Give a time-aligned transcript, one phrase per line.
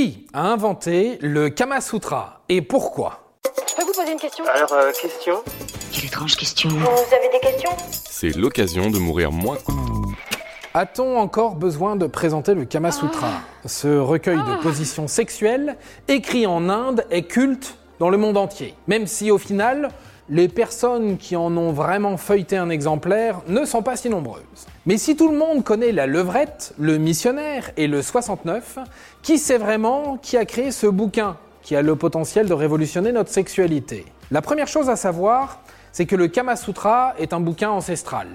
[0.00, 4.72] Qui a inventé le Kama Sutra et pourquoi Je peux vous poser une question Alors,
[4.72, 5.42] euh, question
[5.92, 6.70] Quelle étrange question.
[6.70, 7.70] Vous avez des questions
[8.08, 9.58] C'est l'occasion de mourir moins.
[10.72, 13.28] A-t-on encore besoin de présenter le Kama Sutra?
[13.66, 15.76] Ce recueil de positions sexuelles,
[16.08, 18.74] écrit en Inde, est culte dans le monde entier.
[18.86, 19.90] Même si au final,
[20.30, 24.44] les personnes qui en ont vraiment feuilleté un exemplaire ne sont pas si nombreuses.
[24.86, 28.78] Mais si tout le monde connaît la levrette, le missionnaire et le 69,
[29.22, 33.30] qui sait vraiment qui a créé ce bouquin qui a le potentiel de révolutionner notre
[33.30, 34.06] sexualité?
[34.30, 38.28] La première chose à savoir, c'est que le Kama Sutra est un bouquin ancestral.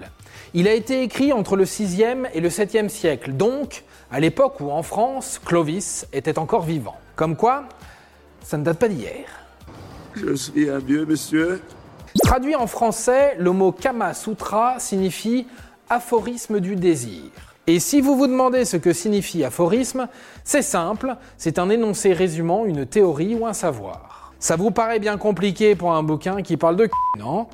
[0.54, 4.70] Il a été écrit entre le 6e et le 7e siècle, donc à l'époque où
[4.70, 6.96] en France, Clovis était encore vivant.
[7.16, 7.64] Comme quoi,
[8.44, 9.26] ça ne date pas d'hier.
[10.14, 11.62] Je suis un vieux monsieur.
[12.24, 15.48] Traduit en français, le mot Kama Sutra signifie
[15.90, 17.24] aphorisme du désir.
[17.68, 20.08] Et si vous vous demandez ce que signifie aphorisme,
[20.44, 24.34] c'est simple, c'est un énoncé résumant une théorie ou un savoir.
[24.40, 27.48] Ça vous paraît bien compliqué pour un bouquin qui parle de non?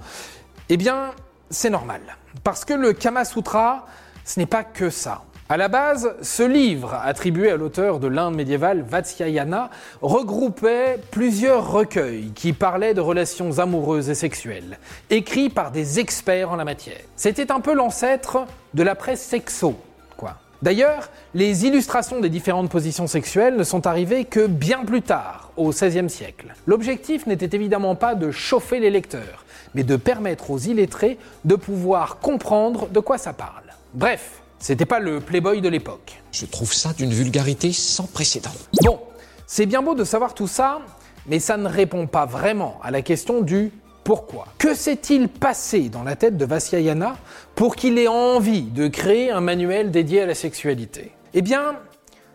[0.69, 1.11] Eh bien,
[1.49, 2.01] c'est normal.
[2.43, 3.85] Parce que le Kama Sutra,
[4.25, 5.23] ce n'est pas que ça.
[5.51, 9.69] À la base, ce livre, attribué à l'auteur de l'Inde médiévale Vatsyayana,
[10.01, 14.79] regroupait plusieurs recueils qui parlaient de relations amoureuses et sexuelles,
[15.09, 17.01] écrits par des experts en la matière.
[17.17, 19.75] C'était un peu l'ancêtre de la presse sexo,
[20.15, 20.35] quoi.
[20.61, 25.71] D'ailleurs, les illustrations des différentes positions sexuelles ne sont arrivées que bien plus tard, au
[25.71, 26.55] XVIe siècle.
[26.65, 29.43] L'objectif n'était évidemment pas de chauffer les lecteurs,
[29.75, 33.65] mais de permettre aux illettrés de pouvoir comprendre de quoi ça parle.
[33.93, 36.21] Bref, c'était pas le Playboy de l'époque.
[36.31, 38.51] Je trouve ça d'une vulgarité sans précédent.
[38.83, 38.99] Bon,
[39.47, 40.81] c'est bien beau de savoir tout ça,
[41.25, 43.71] mais ça ne répond pas vraiment à la question du
[44.03, 44.45] pourquoi.
[44.59, 47.17] Que s'est-il passé dans la tête de Vatsyayana
[47.55, 51.11] pour qu'il ait envie de créer un manuel dédié à la sexualité?
[51.33, 51.77] Eh bien,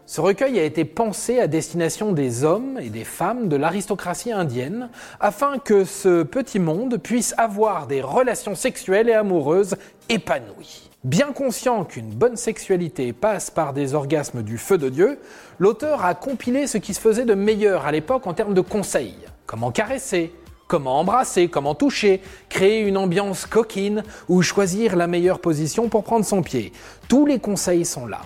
[0.04, 4.90] ce recueil a été pensé à destination des hommes et des femmes de l'aristocratie indienne
[5.20, 9.76] afin que ce petit monde puisse avoir des relations sexuelles et amoureuses
[10.08, 10.90] épanouies.
[11.06, 15.20] Bien conscient qu'une bonne sexualité passe par des orgasmes du feu de Dieu,
[15.60, 19.14] l'auteur a compilé ce qui se faisait de meilleur à l'époque en termes de conseils.
[19.46, 20.34] Comment caresser
[20.66, 26.24] Comment embrasser, comment toucher, créer une ambiance coquine ou choisir la meilleure position pour prendre
[26.24, 26.72] son pied.
[27.08, 28.22] Tous les conseils sont là.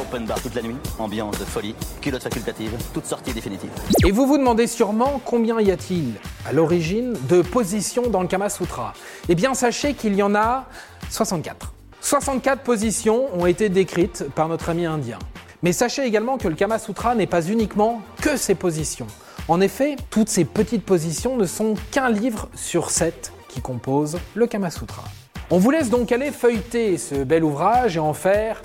[0.00, 3.68] Open bar toute la nuit, ambiance de folie, culotte facultative, toute sortie définitive.
[4.06, 6.14] Et vous vous demandez sûrement combien y a-t-il
[6.48, 8.94] à l'origine de positions dans le Kama Sutra
[9.28, 10.64] Eh bien sachez qu'il y en a
[11.10, 11.71] 64.
[12.02, 15.20] 64 positions ont été décrites par notre ami indien.
[15.62, 19.06] Mais sachez également que le Kama Sutra n'est pas uniquement que ces positions.
[19.46, 24.48] En effet, toutes ces petites positions ne sont qu'un livre sur sept qui compose le
[24.48, 25.04] Kama Sutra.
[25.50, 28.60] On vous laisse donc aller feuilleter ce bel ouvrage et en faire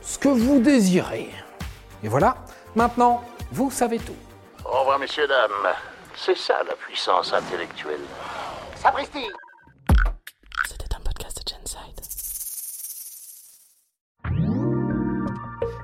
[0.00, 1.30] ce que vous désirez.
[2.04, 2.36] Et voilà,
[2.76, 4.14] maintenant, vous savez tout.
[4.64, 5.74] Au revoir, messieurs, dames.
[6.14, 8.00] C'est ça la puissance intellectuelle.
[8.76, 9.26] Sapristi